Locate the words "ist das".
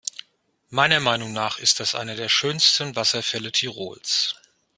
1.59-1.93